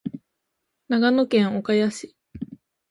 [0.87, 2.15] 長野県岡谷市